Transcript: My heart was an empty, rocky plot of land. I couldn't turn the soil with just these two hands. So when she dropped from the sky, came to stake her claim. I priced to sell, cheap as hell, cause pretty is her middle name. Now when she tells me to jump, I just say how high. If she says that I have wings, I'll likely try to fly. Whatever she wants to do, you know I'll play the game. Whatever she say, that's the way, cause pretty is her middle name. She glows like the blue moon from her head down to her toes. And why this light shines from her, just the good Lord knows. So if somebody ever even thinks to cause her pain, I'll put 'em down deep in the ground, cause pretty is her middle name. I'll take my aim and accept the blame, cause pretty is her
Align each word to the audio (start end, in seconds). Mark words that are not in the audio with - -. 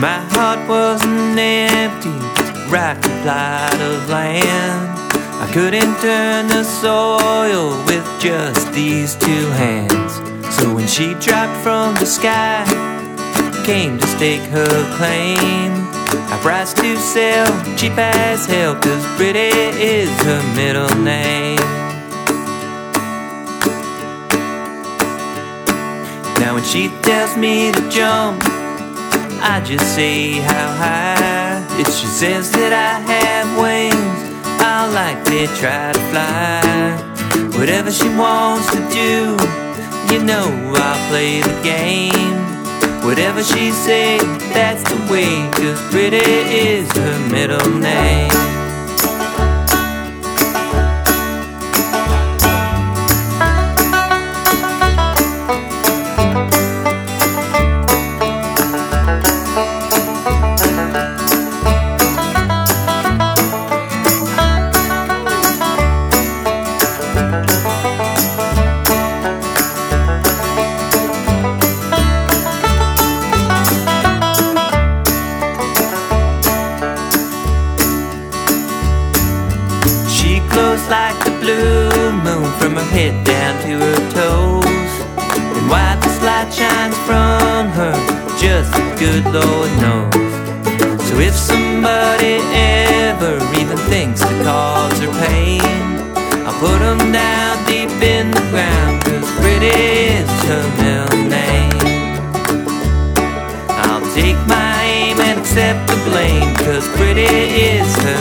My 0.00 0.20
heart 0.30 0.68
was 0.68 1.02
an 1.02 1.36
empty, 1.36 2.10
rocky 2.70 3.08
plot 3.22 3.74
of 3.80 4.08
land. 4.08 4.96
I 5.42 5.50
couldn't 5.52 5.98
turn 6.00 6.46
the 6.46 6.62
soil 6.62 7.70
with 7.84 8.06
just 8.20 8.72
these 8.72 9.16
two 9.16 9.46
hands. 9.58 10.14
So 10.54 10.72
when 10.72 10.86
she 10.86 11.14
dropped 11.14 11.60
from 11.64 11.96
the 11.96 12.06
sky, 12.06 12.64
came 13.66 13.98
to 13.98 14.06
stake 14.06 14.48
her 14.50 14.96
claim. 14.96 15.72
I 16.30 16.38
priced 16.42 16.76
to 16.76 16.96
sell, 16.96 17.48
cheap 17.76 17.98
as 17.98 18.46
hell, 18.46 18.76
cause 18.76 19.04
pretty 19.16 19.50
is 19.82 20.10
her 20.22 20.42
middle 20.54 20.94
name. 21.02 21.58
Now 26.38 26.54
when 26.54 26.62
she 26.62 26.88
tells 27.02 27.36
me 27.36 27.72
to 27.72 27.90
jump, 27.90 28.44
I 29.50 29.62
just 29.62 29.94
say 29.94 30.32
how 30.32 30.68
high. 30.76 31.64
If 31.80 31.88
she 31.88 32.06
says 32.06 32.50
that 32.52 32.72
I 32.72 33.00
have 33.12 33.48
wings, 33.58 34.20
I'll 34.60 34.92
likely 34.92 35.46
try 35.56 35.92
to 35.92 36.02
fly. 36.12 37.58
Whatever 37.58 37.90
she 37.90 38.08
wants 38.10 38.70
to 38.72 38.80
do, 38.92 39.40
you 40.12 40.22
know 40.22 40.46
I'll 40.76 41.08
play 41.08 41.40
the 41.40 41.56
game. 41.62 42.36
Whatever 43.02 43.42
she 43.42 43.70
say, 43.70 44.18
that's 44.52 44.82
the 44.84 44.98
way, 45.10 45.32
cause 45.52 45.80
pretty 45.90 46.18
is 46.18 46.92
her 46.92 47.18
middle 47.30 47.70
name. 47.78 48.27
She 80.58 80.64
glows 80.64 80.88
like 80.88 81.24
the 81.24 81.30
blue 81.38 82.12
moon 82.26 82.50
from 82.58 82.74
her 82.74 82.88
head 82.90 83.14
down 83.24 83.54
to 83.62 83.78
her 83.78 84.00
toes. 84.10 84.92
And 85.54 85.70
why 85.70 85.96
this 86.02 86.20
light 86.20 86.50
shines 86.52 86.98
from 87.06 87.70
her, 87.78 87.94
just 88.42 88.72
the 88.72 88.82
good 88.98 89.24
Lord 89.26 89.70
knows. 89.78 90.32
So 91.06 91.14
if 91.20 91.34
somebody 91.34 92.42
ever 92.50 93.34
even 93.60 93.78
thinks 93.86 94.20
to 94.20 94.34
cause 94.42 94.98
her 94.98 95.12
pain, 95.26 95.62
I'll 96.44 96.58
put 96.58 96.80
'em 96.82 97.12
down 97.12 97.64
deep 97.66 97.94
in 98.02 98.32
the 98.32 98.44
ground, 98.50 99.04
cause 99.04 99.30
pretty 99.38 99.74
is 100.18 100.30
her 100.50 100.66
middle 100.80 101.22
name. 101.38 102.18
I'll 103.86 104.06
take 104.12 104.40
my 104.48 104.74
aim 104.82 105.20
and 105.20 105.38
accept 105.38 105.86
the 105.86 105.98
blame, 106.08 106.50
cause 106.66 106.86
pretty 106.98 107.30
is 107.70 107.90
her 108.06 108.17